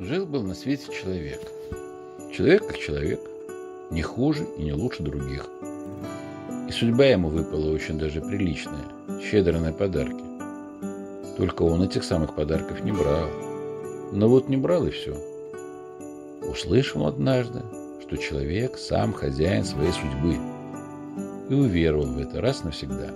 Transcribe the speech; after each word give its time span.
Жил-был 0.00 0.44
на 0.44 0.54
свете 0.54 0.92
человек. 0.92 1.40
Человек 2.32 2.68
как 2.68 2.78
человек, 2.78 3.18
не 3.90 4.00
хуже 4.00 4.46
и 4.56 4.62
не 4.62 4.72
лучше 4.72 5.02
других. 5.02 5.48
И 6.68 6.70
судьба 6.70 7.06
ему 7.06 7.30
выпала 7.30 7.72
очень 7.72 7.98
даже 7.98 8.20
приличная, 8.20 8.84
щедрая 9.20 9.60
на 9.60 9.72
подарки. 9.72 10.22
Только 11.36 11.62
он 11.62 11.82
этих 11.82 12.04
самых 12.04 12.36
подарков 12.36 12.84
не 12.84 12.92
брал. 12.92 13.26
Но 14.12 14.28
вот 14.28 14.48
не 14.48 14.56
брал 14.56 14.86
и 14.86 14.90
все. 14.90 15.16
Услышал 16.48 17.04
однажды, 17.04 17.62
что 18.00 18.16
человек 18.18 18.78
сам 18.78 19.12
хозяин 19.12 19.64
своей 19.64 19.92
судьбы. 19.92 20.36
И 21.50 21.54
уверовал 21.54 22.06
в 22.06 22.18
это 22.18 22.40
раз 22.40 22.62
навсегда. 22.62 23.10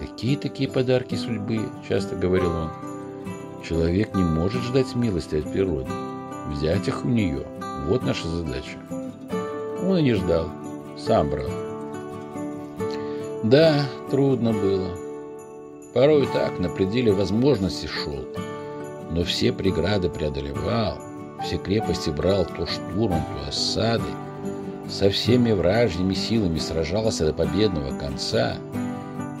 Какие 0.00 0.34
такие 0.34 0.68
подарки 0.68 1.14
судьбы, 1.14 1.60
часто 1.88 2.16
говорил 2.16 2.50
он. 2.50 2.91
Человек 3.62 4.14
не 4.14 4.24
может 4.24 4.62
ждать 4.62 4.94
милости 4.96 5.36
от 5.36 5.52
природы. 5.52 5.90
Взять 6.48 6.88
их 6.88 7.04
у 7.04 7.08
нее– 7.08 7.46
вот 7.86 8.02
наша 8.02 8.28
задача. 8.28 8.78
Он 9.82 9.98
и 9.98 10.02
не 10.02 10.14
ждал, 10.14 10.48
сам 10.98 11.30
брал. 11.30 11.48
Да, 13.44 13.74
трудно 14.10 14.52
было. 14.52 14.90
Порой 15.94 16.26
так, 16.32 16.58
на 16.58 16.68
пределе 16.68 17.12
возможностей 17.12 17.88
шел. 17.88 18.24
Но 19.10 19.24
все 19.24 19.52
преграды 19.52 20.08
преодолевал, 20.08 20.98
все 21.44 21.58
крепости 21.58 22.10
брал 22.10 22.46
то 22.46 22.66
штурмом, 22.66 23.22
то 23.22 23.48
осадой. 23.48 24.14
Со 24.88 25.10
всеми 25.10 25.52
вражьими 25.52 26.14
силами 26.14 26.58
сражался 26.58 27.26
до 27.26 27.32
победного 27.32 27.96
конца 27.98 28.56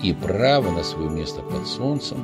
и 0.02 0.12
право 0.12 0.70
на 0.70 0.82
свое 0.82 1.10
место 1.10 1.42
под 1.42 1.66
солнцем 1.66 2.18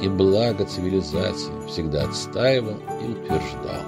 и 0.00 0.08
благо 0.08 0.64
цивилизации 0.64 1.52
всегда 1.66 2.04
отстаивал 2.04 2.76
и 3.02 3.10
утверждал. 3.10 3.82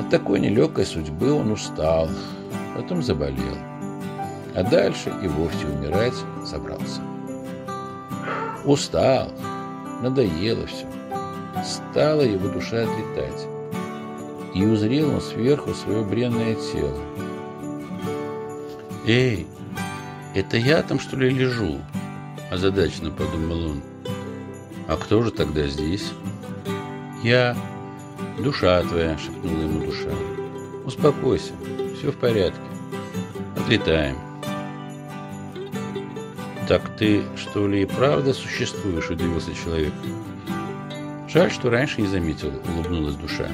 От 0.00 0.10
такой 0.10 0.40
нелегкой 0.40 0.86
судьбы 0.86 1.32
он 1.32 1.52
устал, 1.52 2.08
потом 2.76 3.02
заболел, 3.02 3.56
а 4.54 4.62
дальше 4.62 5.12
и 5.22 5.28
вовсе 5.28 5.66
умирать 5.66 6.14
собрался. 6.44 7.00
Устал, 8.64 9.28
надоело 10.02 10.66
все, 10.66 10.86
стала 11.64 12.22
его 12.22 12.48
душа 12.48 12.82
отлетать, 12.82 13.46
и 14.54 14.66
узрел 14.66 15.14
он 15.14 15.20
сверху 15.20 15.72
свое 15.74 16.04
бренное 16.04 16.54
тело. 16.54 16.98
«Эй, 19.06 19.46
это 20.34 20.56
я 20.56 20.82
там, 20.82 21.00
что 21.00 21.16
ли, 21.16 21.30
лежу?»– 21.30 21.78
озадаченно 22.50 23.10
подумал 23.10 23.70
он. 23.70 23.91
«А 24.92 24.98
кто 24.98 25.22
же 25.22 25.30
тогда 25.30 25.66
здесь?» 25.68 26.12
«Я. 27.22 27.56
Душа 28.38 28.82
твоя»,— 28.82 29.16
шепнула 29.24 29.62
ему 29.62 29.86
душа. 29.86 30.10
«Успокойся, 30.84 31.54
все 31.96 32.12
в 32.12 32.16
порядке. 32.16 32.60
Отлетаем». 33.56 34.18
«Так 36.68 36.94
ты, 36.98 37.22
что 37.36 37.66
ли, 37.66 37.84
и 37.84 37.86
правда 37.86 38.34
существуешь?»— 38.34 39.08
удивился 39.10 39.54
человек. 39.54 39.94
«Жаль, 41.26 41.50
что 41.50 41.70
раньше 41.70 42.02
не 42.02 42.06
заметил»,— 42.06 42.52
улыбнулась 42.76 43.14
душа. 43.14 43.48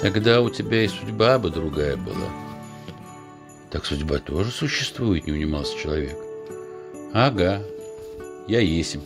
«Тогда 0.00 0.40
у 0.40 0.50
тебя 0.50 0.82
и 0.82 0.88
судьба 0.88 1.38
бы 1.38 1.48
другая 1.48 1.96
была». 1.96 2.28
«Так 3.70 3.86
судьба 3.86 4.18
тоже 4.18 4.50
существует»,— 4.50 5.26
не 5.28 5.32
унимался 5.32 5.78
человек. 5.78 6.16
«Ага, 7.12 7.62
я 8.48 8.58
есим». 8.58 9.02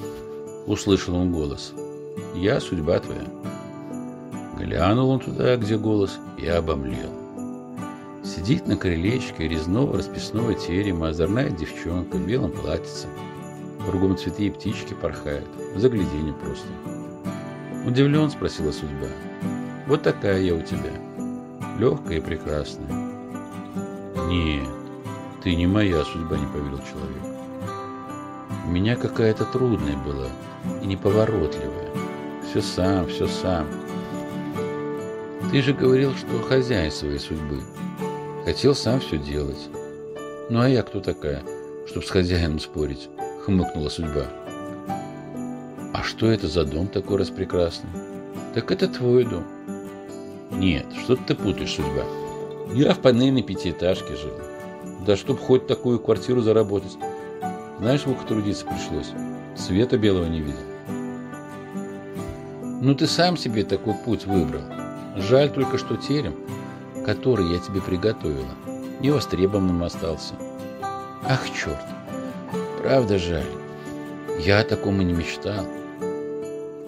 Услышал 0.67 1.15
он 1.17 1.33
голос. 1.33 1.73
«Я 2.35 2.61
судьба 2.61 3.01
твоя». 3.01 3.25
Глянул 4.59 5.11
он 5.11 5.21
туда, 5.21 5.57
где 5.57 5.77
голос, 5.77 6.19
и 6.39 6.47
обомлел. 6.47 7.11
Сидит 8.25 8.67
на 8.67 8.77
крылечке 8.77 9.47
резного 9.47 9.99
расписного 9.99 10.55
терема 10.55 11.09
озорная 11.09 11.51
девчонка 11.51 12.17
в 12.17 12.27
белом 12.27 12.53
платьице. 12.53 13.07
Кругом 13.87 14.17
цветы 14.17 14.47
и 14.47 14.51
птички 14.51 14.95
порхают. 14.95 15.47
Загляденье 15.77 16.33
просто. 16.33 16.67
Удивлен, 17.87 18.31
спросила 18.31 18.73
судьба. 18.73 19.09
Вот 19.87 20.03
такая 20.03 20.41
я 20.41 20.55
у 20.55 20.63
тебя. 20.63 20.91
Легкая 21.79 22.19
и 22.19 22.21
прекрасная. 22.21 22.89
Нет, 24.29 24.69
ты 25.43 25.55
не 25.55 25.67
моя 25.67 26.03
судьба, 26.05 26.39
не 26.39 26.47
поверил 26.47 26.79
человек. 26.79 27.34
Меня 28.67 28.97
какая-то 28.97 29.45
трудная 29.45 29.97
была, 29.97 30.29
и 30.83 30.87
неповоротливая. 30.87 31.91
Все 32.49 32.63
сам, 32.63 33.09
все 33.09 33.27
сам. 33.27 33.67
Ты 35.51 35.63
же 35.63 35.73
говорил, 35.73 36.15
что 36.15 36.43
хозяин 36.43 36.91
своей 36.91 37.19
судьбы. 37.19 37.61
Хотел 38.45 38.75
сам 38.75 39.01
все 39.01 39.19
делать. 39.19 39.69
Ну 40.51 40.61
а 40.61 40.69
я 40.69 40.83
кто 40.83 41.01
такая, 41.01 41.43
чтобы 41.87 42.07
с 42.07 42.11
хозяином 42.11 42.59
спорить? 42.59 43.09
Хмыкнула 43.45 43.89
судьба. 43.89 44.27
А 45.93 46.03
что 46.03 46.27
это 46.27 46.49
за 46.49 46.65
дом 46.65 46.89
такой 46.89 47.19
распрекрасный? 47.19 47.91
Так 48.55 48.73
это 48.73 48.89
твой 48.89 49.25
дом. 49.25 49.45
Нет, 50.51 50.87
что 51.03 51.17
ты 51.17 51.35
путаешь, 51.35 51.75
судьба. 51.75 52.05
Я 52.73 52.95
в 52.95 53.01
панельной 53.01 53.43
пятиэтажке 53.43 54.17
жил. 54.17 54.33
Да 55.07 55.17
чтоб 55.17 55.39
хоть 55.39 55.67
такую 55.67 55.99
квартиру 55.99 56.41
заработать. 56.41 56.97
Знаешь, 57.85 58.01
сколько 58.01 58.25
трудиться 58.25 58.65
пришлось? 58.65 59.13
Света 59.55 59.99
белого 59.99 60.25
не 60.25 60.41
видел. 60.41 60.57
Ну 62.81 62.95
ты 62.95 63.07
сам 63.07 63.37
себе 63.37 63.63
такой 63.63 63.93
путь 63.93 64.25
выбрал. 64.25 64.63
Жаль 65.17 65.53
только, 65.53 65.77
что 65.77 65.99
терем, 65.99 66.35
который 67.05 67.53
я 67.53 67.59
тебе 67.59 67.83
приготовила, 67.83 68.49
невостребованным 69.01 69.83
остался. 69.83 70.33
Ах, 71.25 71.43
черт! 71.51 71.77
Правда 72.79 73.19
жаль. 73.19 73.45
Я 74.41 74.61
о 74.61 74.65
таком 74.65 75.03
и 75.03 75.05
не 75.05 75.13
мечтал. 75.13 75.67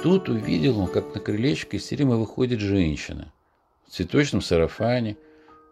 Тут 0.02 0.30
увидел 0.30 0.80
он, 0.80 0.86
как 0.86 1.14
на 1.14 1.20
крылечко 1.20 1.76
из 1.76 1.86
терема 1.86 2.16
выходит 2.16 2.60
женщина. 2.60 3.34
В 3.86 3.90
цветочном 3.90 4.40
сарафане, 4.40 5.18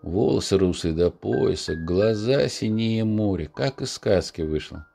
волосы 0.03 0.59
русые 0.59 0.93
до 0.93 1.11
пояса, 1.11 1.77
глаза 1.77 2.47
синее 2.49 3.05
море, 3.05 3.47
как 3.51 3.81
из 3.81 3.91
сказки 3.95 4.43
вышло. 4.43 4.87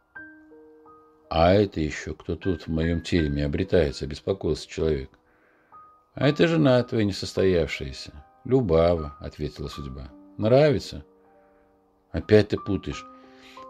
А 1.29 1.53
это 1.53 1.79
еще 1.79 2.15
кто 2.15 2.35
тут 2.35 2.63
в 2.63 2.71
моем 2.71 3.01
тереме 3.01 3.45
обретается, 3.45 4.07
беспокоился 4.07 4.67
человек. 4.67 5.11
А 6.15 6.27
это 6.27 6.47
жена 6.47 6.81
твоя 6.83 7.05
несостоявшаяся. 7.05 8.25
Любава, 8.45 9.15
ответила 9.19 9.67
судьба. 9.67 10.09
Нравится? 10.37 11.05
Опять 12.11 12.49
ты 12.49 12.57
путаешь. 12.57 13.05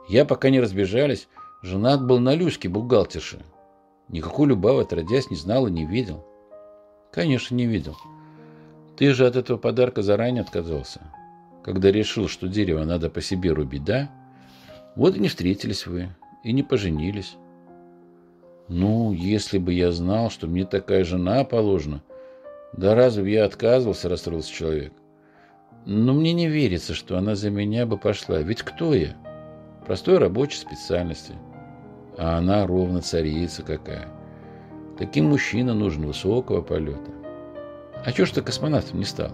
Я, 0.07 0.23
пока 0.23 0.49
не 0.49 0.61
разбежались, 0.61 1.27
женат 1.61 2.05
был 2.05 2.19
на 2.19 2.33
Люське 2.33 2.69
бухгалтерше. 2.69 3.43
Никакой 4.07 4.47
Любавы, 4.47 4.83
отродясь, 4.83 5.29
не 5.29 5.35
знал 5.35 5.67
и 5.67 5.71
не 5.71 5.85
видел. 5.85 6.25
Конечно, 7.11 7.55
не 7.55 7.65
видел. 7.65 7.97
Ты 8.95 9.13
же 9.13 9.27
от 9.27 9.35
этого 9.35 9.57
подарка 9.57 10.01
заранее 10.01 10.43
отказался. 10.43 11.01
Когда 11.63 11.91
решил, 11.91 12.29
что 12.29 12.47
дерево 12.47 12.85
надо 12.85 13.09
по 13.09 13.21
себе 13.21 13.51
рубить, 13.51 13.83
да? 13.83 14.09
Вот 14.95 15.17
и 15.17 15.19
не 15.19 15.27
встретились 15.27 15.85
вы, 15.85 16.09
и 16.43 16.53
не 16.53 16.63
поженились. 16.63 17.35
Ну, 18.69 19.11
если 19.13 19.57
бы 19.57 19.73
я 19.73 19.91
знал, 19.91 20.29
что 20.29 20.45
мне 20.45 20.63
такая 20.63 21.03
жена 21.03 21.43
положена, 21.43 22.03
да 22.73 22.93
разве 22.93 23.33
я 23.33 23.45
отказывался, 23.45 24.09
расстроился 24.09 24.53
человек. 24.53 24.93
Но 25.85 26.13
мне 26.13 26.33
не 26.33 26.47
верится, 26.47 26.93
что 26.93 27.17
она 27.17 27.35
за 27.35 27.49
меня 27.49 27.87
бы 27.87 27.97
пошла. 27.97 28.39
Ведь 28.39 28.61
кто 28.61 28.93
я? 28.93 29.15
Простой 29.87 30.19
рабочей 30.19 30.57
специальности. 30.57 31.33
А 32.15 32.37
она 32.37 32.67
ровно 32.67 33.01
царица 33.01 33.63
какая. 33.63 34.07
Таким 34.99 35.29
мужчина 35.29 35.73
нужен 35.73 36.05
высокого 36.05 36.61
полета. 36.61 37.11
А 38.05 38.11
чё 38.11 38.25
ж 38.25 38.31
ты 38.31 38.41
космонавтом 38.43 38.99
не 38.99 39.05
стал? 39.05 39.31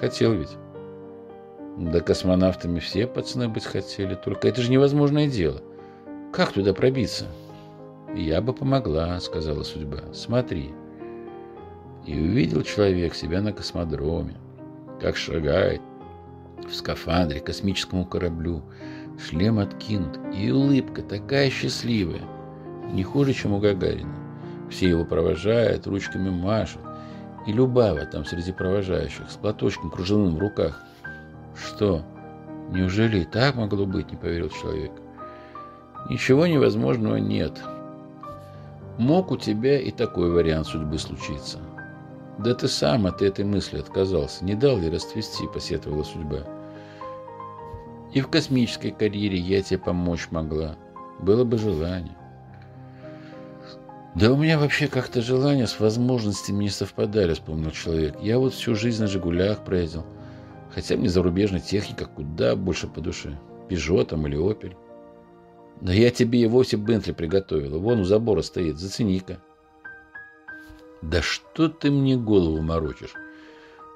Хотел 0.00 0.32
ведь. 0.32 0.56
Да 1.78 2.00
космонавтами 2.00 2.80
все 2.80 3.06
пацаны 3.06 3.48
быть 3.48 3.64
хотели, 3.64 4.14
только 4.16 4.48
это 4.48 4.62
же 4.62 4.70
невозможное 4.70 5.28
дело. 5.28 5.60
Как 6.32 6.52
туда 6.52 6.74
пробиться? 6.74 7.26
«Я 8.14 8.40
бы 8.40 8.52
помогла»,— 8.52 9.18
сказала 9.20 9.62
судьба. 9.64 9.98
«Смотри». 10.12 10.72
И 12.06 12.18
увидел 12.18 12.62
человек 12.62 13.14
себя 13.14 13.40
на 13.40 13.52
космодроме, 13.52 14.36
как 15.00 15.16
шагает 15.16 15.80
в 16.68 16.74
скафандре 16.74 17.40
к 17.40 17.46
космическому 17.46 18.06
кораблю, 18.06 18.62
шлем 19.18 19.58
откинут, 19.58 20.18
и 20.34 20.50
улыбка 20.50 21.02
такая 21.02 21.50
счастливая, 21.50 22.22
не 22.92 23.02
хуже, 23.02 23.32
чем 23.32 23.52
у 23.52 23.58
Гагарина. 23.58 24.14
Все 24.70 24.88
его 24.88 25.04
провожают, 25.04 25.86
ручками 25.86 26.30
машут, 26.30 26.80
и 27.46 27.52
Любава 27.52 28.06
там 28.06 28.24
среди 28.24 28.52
провожающих, 28.52 29.30
с 29.30 29.36
платочком 29.36 29.90
кружевным 29.90 30.36
в 30.36 30.38
руках. 30.38 30.80
Что, 31.54 32.02
неужели 32.70 33.20
и 33.20 33.24
так 33.24 33.54
могло 33.54 33.86
быть, 33.86 34.10
не 34.10 34.16
поверил 34.16 34.48
человек. 34.48 34.92
Ничего 36.08 36.46
невозможного 36.46 37.16
нет. 37.16 37.62
Мог 38.98 39.32
у 39.32 39.36
тебя 39.36 39.80
и 39.80 39.90
такой 39.90 40.30
вариант 40.30 40.68
судьбы 40.68 40.98
случиться. 40.98 41.58
Да 42.38 42.54
ты 42.54 42.68
сам 42.68 43.06
от 43.06 43.22
этой 43.22 43.44
мысли 43.44 43.78
отказался. 43.78 44.44
Не 44.44 44.54
дал 44.54 44.78
ли 44.78 44.88
расцвести, 44.88 45.46
посетовала 45.52 46.04
судьба. 46.04 46.44
И 48.12 48.20
в 48.20 48.28
космической 48.28 48.92
карьере 48.92 49.36
я 49.36 49.62
тебе 49.62 49.78
помочь 49.78 50.28
могла. 50.30 50.76
Было 51.20 51.44
бы 51.44 51.58
желание. 51.58 52.16
Да 54.14 54.30
у 54.32 54.36
меня 54.36 54.60
вообще 54.60 54.86
как-то 54.86 55.22
желания 55.22 55.66
с 55.66 55.80
возможностями 55.80 56.64
не 56.64 56.70
совпадали, 56.70 57.34
вспомнил 57.34 57.72
человек. 57.72 58.16
Я 58.20 58.38
вот 58.38 58.54
всю 58.54 58.76
жизнь 58.76 59.02
на 59.02 59.08
«Жигулях» 59.08 59.64
проездил. 59.64 60.04
Хотя 60.72 60.96
мне 60.96 61.08
зарубежная 61.08 61.58
техника 61.58 62.06
куда 62.06 62.54
больше 62.54 62.86
по 62.86 63.00
душе. 63.00 63.36
«Пежо» 63.68 64.04
там 64.04 64.24
или 64.28 64.36
«Опель». 64.36 64.76
Да 65.80 65.92
я 65.92 66.10
тебе 66.10 66.40
и 66.40 66.46
вовсе 66.46 66.76
Бентли 66.76 67.12
приготовила. 67.12 67.78
Вон 67.78 68.00
у 68.00 68.04
забора 68.04 68.42
стоит. 68.42 68.78
Зацени-ка. 68.78 69.40
Да 71.02 71.20
что 71.20 71.68
ты 71.68 71.90
мне 71.90 72.16
голову 72.16 72.62
морочишь? 72.62 73.14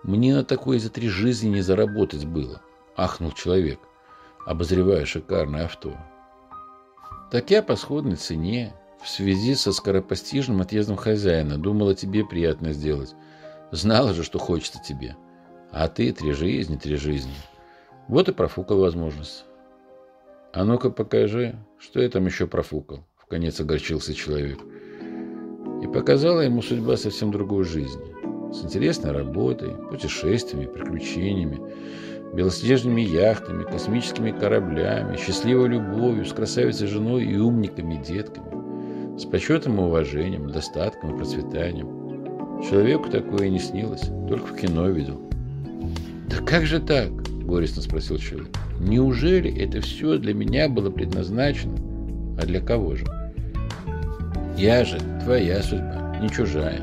Мне 0.03 0.35
на 0.35 0.45
такое 0.45 0.79
за 0.79 0.91
три 0.91 1.09
жизни 1.09 1.49
не 1.49 1.61
заработать 1.63 2.27
было. 2.27 2.61
Ахнул 2.97 3.33
человек, 3.33 3.79
обозревая 4.45 5.05
шикарное 5.07 5.65
авто. 5.65 5.97
Так 7.31 7.51
я 7.51 7.63
по 7.63 7.77
сходной 7.77 8.17
цене, 8.17 8.75
в 9.03 9.09
связи 9.09 9.55
со 9.55 9.73
скоропостижным 9.73 10.61
отъездом 10.61 10.97
хозяина, 10.97 11.59
думала 11.59 11.95
тебе 11.95 12.25
приятно 12.25 12.73
сделать. 12.73 13.15
Знала 13.71 14.15
же, 14.15 14.25
что 14.25 14.39
хочется 14.39 14.81
тебе. 14.83 15.17
А 15.71 15.89
ты 15.89 16.13
три 16.13 16.33
жизни, 16.33 16.77
три 16.77 16.97
жизни. 16.97 17.35
Вот 18.09 18.29
и 18.29 18.33
профукал 18.33 18.81
возможность. 18.81 19.45
А 20.53 20.65
ну-ка 20.65 20.91
покажи, 20.91 21.56
что 21.79 22.00
я 22.00 22.09
там 22.09 22.25
еще 22.25 22.47
профукал. 22.47 23.05
В 23.17 23.27
конец 23.27 23.61
огорчился 23.61 24.15
человек. 24.15 24.59
И 25.83 25.87
показала 25.87 26.41
ему 26.41 26.62
судьба 26.62 26.97
совсем 26.97 27.31
другой 27.31 27.65
жизни. 27.65 28.53
С 28.53 28.65
интересной 28.65 29.12
работой, 29.12 29.75
путешествиями, 29.91 30.67
приключениями, 30.67 31.61
белоснежными 32.35 33.03
яхтами, 33.03 33.65
космическими 33.65 34.31
кораблями, 34.31 35.19
счастливой 35.19 35.69
любовью, 35.69 36.25
с 36.25 36.33
красавицей 36.33 36.87
женой 36.87 37.25
и 37.25 37.37
умниками 37.37 38.03
детками, 38.03 39.19
с 39.19 39.27
почетом 39.27 39.79
и 39.79 39.83
уважением, 39.83 40.50
достатком 40.50 41.15
и 41.15 41.19
процветанием. 41.19 42.62
Человеку 42.62 43.11
такое 43.11 43.50
не 43.50 43.59
снилось, 43.59 44.11
только 44.29 44.47
в 44.47 44.56
кино 44.56 44.89
видел. 44.89 45.21
«Да 46.29 46.39
как 46.39 46.65
же 46.65 46.81
так?»– 46.81 47.11
горестно 47.49 47.83
спросил 47.83 48.19
человек. 48.19 48.49
Неужели 48.79 49.50
это 49.50 49.81
все 49.81 50.19
для 50.19 50.35
меня 50.35 50.69
было 50.69 50.91
предназначено? 50.91 51.77
А 52.41 52.47
для 52.47 52.61
кого 52.61 52.95
же? 52.95 53.05
Я 54.56 54.85
же 54.85 55.00
твоя 55.25 55.62
судьба, 55.62 56.19
не 56.21 56.29
чужая. 56.29 56.83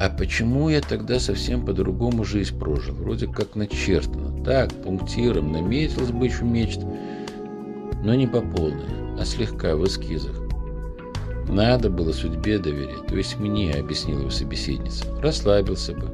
А 0.00 0.08
почему 0.08 0.70
я 0.70 0.80
тогда 0.80 1.20
совсем 1.20 1.64
по-другому 1.64 2.24
жизнь 2.24 2.58
прожил? 2.58 2.94
Вроде 2.94 3.28
как 3.28 3.54
начертано. 3.54 4.42
Так, 4.44 4.72
пунктиром 4.72 5.52
наметил 5.52 6.04
сбычу 6.04 6.44
мечт, 6.44 6.80
но 8.02 8.14
не 8.14 8.26
по 8.26 8.40
полной, 8.40 9.20
а 9.20 9.24
слегка 9.24 9.76
в 9.76 9.84
эскизах. 9.84 10.40
Надо 11.48 11.90
было 11.90 12.12
судьбе 12.12 12.58
доверять, 12.58 13.06
то 13.06 13.16
есть 13.16 13.38
мне, 13.38 13.72
объяснила 13.72 14.20
его 14.20 14.30
собеседница. 14.30 15.04
Расслабился 15.20 15.92
бы 15.92 16.10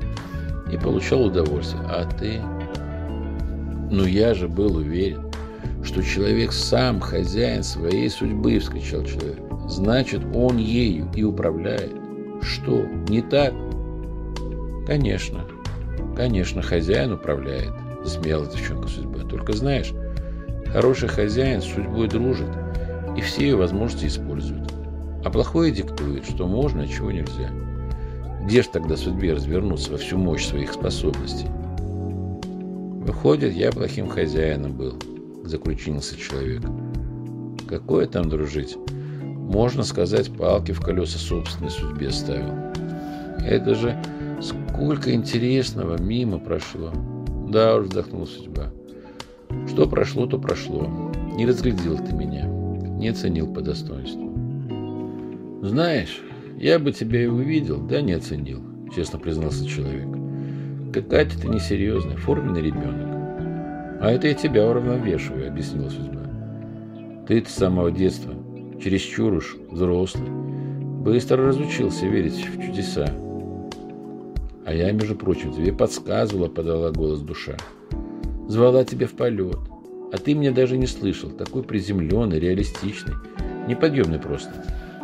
и 0.72 0.76
получал 0.76 1.26
удовольствие. 1.26 1.82
А 1.86 2.04
ты... 2.04 2.40
Но 3.90 4.06
я 4.06 4.34
же 4.34 4.48
был 4.48 4.76
уверен, 4.76 5.30
что 5.82 6.02
человек 6.02 6.52
сам 6.52 7.00
хозяин 7.00 7.62
своей 7.62 8.08
судьбы, 8.08 8.58
вскричал 8.58 9.04
человек. 9.04 9.40
Значит, 9.68 10.22
он 10.34 10.58
ею 10.58 11.08
и 11.14 11.24
управляет. 11.24 11.92
Что, 12.42 12.84
не 13.08 13.20
так? 13.20 13.52
Конечно, 14.86 15.44
конечно, 16.16 16.62
хозяин 16.62 17.12
управляет, 17.12 17.72
засмеялась 18.04 18.54
девчонка 18.54 18.88
судьба. 18.88 19.20
Только 19.28 19.52
знаешь, 19.52 19.92
хороший 20.66 21.08
хозяин 21.08 21.60
с 21.60 21.66
судьбой 21.66 22.08
дружит 22.08 22.50
и 23.16 23.20
все 23.20 23.42
ее 23.42 23.56
возможности 23.56 24.06
использует. 24.06 24.72
А 25.24 25.30
плохое 25.30 25.72
диктует, 25.72 26.24
что 26.24 26.46
можно, 26.46 26.82
а 26.82 26.86
чего 26.86 27.10
нельзя. 27.10 27.50
Где 28.44 28.62
ж 28.62 28.66
тогда 28.66 28.96
судьбе 28.96 29.34
развернуться 29.34 29.92
во 29.92 29.98
всю 29.98 30.16
мощь 30.16 30.46
своих 30.46 30.72
способностей? 30.72 31.46
Выходит, 33.10 33.54
я 33.54 33.72
плохим 33.72 34.06
хозяином 34.06 34.72
был, 34.76 34.94
заключился 35.42 36.16
человек. 36.16 36.62
Какое 37.68 38.06
там 38.06 38.28
дружить? 38.28 38.76
Можно 39.24 39.82
сказать, 39.82 40.32
палки 40.32 40.70
в 40.70 40.80
колеса 40.80 41.18
собственной 41.18 41.72
судьбе 41.72 42.12
ставил. 42.12 42.54
Это 43.44 43.74
же 43.74 44.00
сколько 44.40 45.12
интересного 45.12 46.00
мимо 46.00 46.38
прошло. 46.38 46.92
Да 47.48 47.78
уж, 47.78 47.86
вздохнула 47.86 48.26
судьба. 48.26 48.70
Что 49.66 49.88
прошло, 49.88 50.26
то 50.26 50.38
прошло. 50.38 50.88
Не 51.34 51.46
разглядел 51.46 51.98
ты 51.98 52.14
меня, 52.14 52.44
не 52.44 53.08
оценил 53.08 53.52
по 53.52 53.60
достоинству. 53.60 54.30
Знаешь, 55.62 56.22
я 56.60 56.78
бы 56.78 56.92
тебя 56.92 57.24
и 57.24 57.26
увидел, 57.26 57.80
да 57.80 58.02
не 58.02 58.12
оценил, 58.12 58.62
честно 58.94 59.18
признался 59.18 59.66
человек. 59.66 60.19
Какая-то 60.92 61.40
ты 61.40 61.48
несерьезная, 61.48 62.16
форменный 62.16 62.62
ребенок. 62.62 63.08
А 64.00 64.10
это 64.10 64.28
я 64.28 64.34
тебя 64.34 64.66
уравновешиваю, 64.66 65.48
объяснила 65.48 65.88
судьба. 65.88 66.22
Ты-то 67.28 67.48
с 67.48 67.54
самого 67.54 67.92
детства, 67.92 68.34
чересчур 68.82 69.34
уж 69.34 69.56
взрослый, 69.70 70.28
быстро 70.28 71.46
разучился 71.46 72.06
верить 72.06 72.44
в 72.44 72.60
чудеса. 72.60 73.06
А 74.66 74.74
я, 74.74 74.90
между 74.90 75.14
прочим, 75.14 75.52
тебе 75.52 75.72
подсказывала, 75.72 76.48
подала 76.48 76.90
голос 76.90 77.20
душа. 77.20 77.56
Звала 78.48 78.84
тебя 78.84 79.06
в 79.06 79.12
полет. 79.12 79.58
А 80.12 80.18
ты 80.18 80.34
меня 80.34 80.50
даже 80.50 80.76
не 80.76 80.86
слышал. 80.86 81.30
Такой 81.30 81.62
приземленный, 81.62 82.40
реалистичный. 82.40 83.14
Неподъемный 83.68 84.18
просто. 84.18 84.50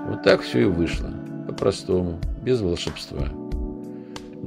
Вот 0.08 0.24
так 0.24 0.40
все 0.40 0.62
и 0.62 0.64
вышло. 0.64 1.10
По-простому, 1.46 2.18
без 2.42 2.60
волшебства. 2.60 3.28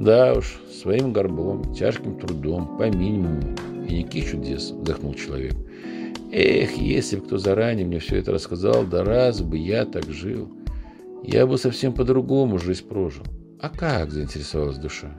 Да 0.00 0.32
уж, 0.32 0.58
своим 0.72 1.12
горбом, 1.12 1.74
тяжким 1.74 2.18
трудом, 2.18 2.78
по 2.78 2.88
минимуму. 2.88 3.54
И 3.86 3.98
никаких 3.98 4.30
чудес, 4.30 4.70
вздохнул 4.70 5.12
человек. 5.12 5.54
Эх, 6.32 6.72
если 6.78 7.16
бы 7.16 7.26
кто 7.26 7.36
заранее 7.36 7.86
мне 7.86 7.98
все 7.98 8.16
это 8.16 8.32
рассказал, 8.32 8.84
да 8.84 9.04
раз 9.04 9.42
бы 9.42 9.58
я 9.58 9.84
так 9.84 10.04
жил. 10.04 10.48
Я 11.22 11.46
бы 11.46 11.58
совсем 11.58 11.92
по-другому 11.92 12.58
жизнь 12.58 12.88
прожил. 12.88 13.24
А 13.60 13.68
как, 13.68 14.10
заинтересовалась 14.10 14.78
душа? 14.78 15.14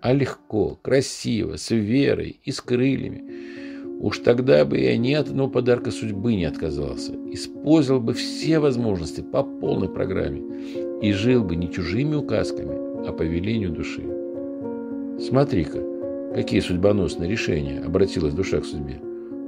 А 0.00 0.12
легко, 0.12 0.78
красиво, 0.80 1.56
с 1.56 1.72
верой 1.72 2.38
и 2.44 2.52
с 2.52 2.60
крыльями. 2.60 3.24
Уж 3.98 4.18
тогда 4.18 4.64
бы 4.64 4.78
я 4.78 4.96
ни 4.96 5.14
от 5.14 5.30
одного 5.30 5.50
подарка 5.50 5.90
судьбы 5.90 6.36
не 6.36 6.44
отказался. 6.44 7.12
Использовал 7.32 8.00
бы 8.00 8.14
все 8.14 8.60
возможности 8.60 9.20
по 9.20 9.42
полной 9.42 9.88
программе. 9.88 10.42
И 11.02 11.12
жил 11.12 11.42
бы 11.42 11.56
не 11.56 11.72
чужими 11.72 12.14
указками, 12.14 12.81
а 13.06 13.12
по 13.12 13.22
велению 13.22 13.70
души. 13.70 14.02
Смотри-ка, 15.20 15.80
какие 16.34 16.60
судьбоносные 16.60 17.30
решения, 17.30 17.80
обратилась 17.80 18.34
душа 18.34 18.60
к 18.60 18.64
судьбе. 18.64 19.00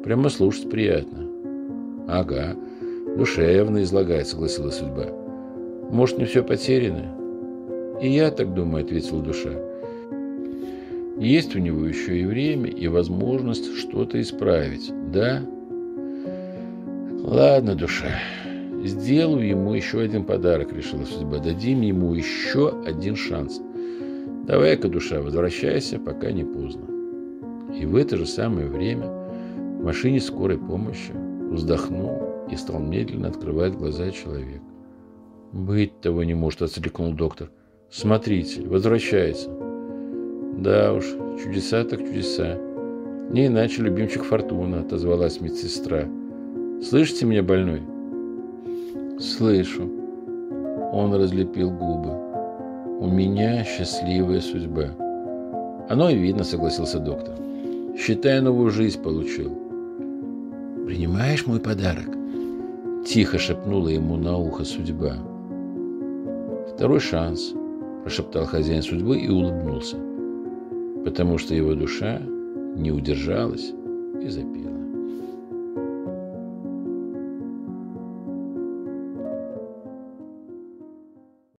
Прямо 0.02 0.28
слушать 0.28 0.70
приятно. 0.70 1.26
Ага, 2.06 2.56
душевно 3.16 3.82
излагает, 3.82 4.28
согласилась 4.28 4.76
судьба. 4.76 5.06
Может, 5.90 6.18
не 6.18 6.24
все 6.24 6.42
потеряно? 6.42 7.14
И 8.00 8.08
я 8.08 8.30
так 8.30 8.52
думаю, 8.54 8.84
ответила 8.84 9.22
душа. 9.22 9.50
Есть 11.18 11.54
у 11.54 11.60
него 11.60 11.86
еще 11.86 12.18
и 12.18 12.24
время, 12.24 12.68
и 12.68 12.88
возможность 12.88 13.76
что-то 13.76 14.20
исправить, 14.20 14.92
да? 15.12 15.42
Ладно, 17.22 17.74
душа, 17.74 18.18
Сделаю 18.84 19.48
ему 19.48 19.72
еще 19.72 20.00
один 20.00 20.24
подарок, 20.24 20.70
решила 20.74 21.04
судьба. 21.04 21.38
Дадим 21.38 21.80
ему 21.80 22.12
еще 22.12 22.82
один 22.84 23.16
шанс. 23.16 23.58
Давай-ка, 24.46 24.88
душа, 24.88 25.22
возвращайся, 25.22 25.98
пока 25.98 26.30
не 26.30 26.44
поздно. 26.44 26.84
И 27.74 27.86
в 27.86 27.96
это 27.96 28.18
же 28.18 28.26
самое 28.26 28.66
время 28.66 29.06
в 29.06 29.84
машине 29.84 30.20
скорой 30.20 30.58
помощи 30.58 31.12
вздохнул 31.50 32.46
и 32.50 32.56
стал 32.56 32.78
медленно 32.78 33.28
открывать 33.28 33.72
глаза 33.72 34.10
человек. 34.10 34.60
«Быть 35.52 35.98
того 36.02 36.22
не 36.22 36.34
может»,— 36.34 36.60
откликнул 36.62 37.14
доктор. 37.14 37.50
«Смотрите, 37.90 38.60
возвращается». 38.66 39.48
«Да 40.58 40.92
уж, 40.92 41.06
чудеса 41.42 41.84
так 41.84 42.00
чудеса. 42.00 42.58
Не 43.30 43.46
иначе 43.46 43.80
любимчик 43.80 44.24
Фортуна»,— 44.24 44.80
отозвалась 44.80 45.40
медсестра. 45.40 46.06
«Слышите 46.82 47.24
меня, 47.24 47.42
больной?» 47.42 47.93
Слышу. 49.18 49.88
Он 50.92 51.14
разлепил 51.14 51.70
губы. 51.70 52.10
У 53.00 53.06
меня 53.06 53.62
счастливая 53.64 54.40
судьба. 54.40 54.90
Оно 55.88 56.10
и 56.10 56.16
видно, 56.16 56.42
согласился 56.42 56.98
доктор. 56.98 57.34
Считай, 57.96 58.40
новую 58.40 58.70
жизнь 58.70 59.00
получил. 59.00 59.50
Принимаешь 60.86 61.46
мой 61.46 61.60
подарок? 61.60 62.08
Тихо 63.06 63.38
шепнула 63.38 63.88
ему 63.88 64.16
на 64.16 64.36
ухо 64.36 64.64
судьба. 64.64 65.14
Второй 66.74 67.00
шанс. 67.00 67.54
прошептал 68.02 68.46
хозяин 68.46 68.82
судьбы 68.82 69.18
и 69.18 69.30
улыбнулся, 69.30 69.96
потому 71.04 71.38
что 71.38 71.54
его 71.54 71.74
душа 71.74 72.20
не 72.76 72.90
удержалась 72.90 73.72
и 74.20 74.28
запела. 74.28 74.73